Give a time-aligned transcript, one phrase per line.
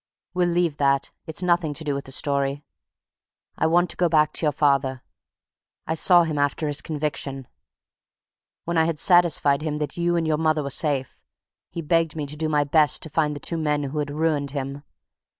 [0.33, 2.63] We'll leave that, it's nothing to do with the story.
[3.55, 5.03] I want to go back to your father.
[5.85, 7.47] I saw him after his conviction.
[8.65, 11.21] When I had satisfied him that you and your mother were safe,
[11.69, 14.49] he begged me to do my best to find the two men who had ruined
[14.49, 14.81] him.